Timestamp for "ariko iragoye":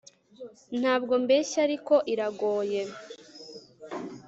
1.67-2.81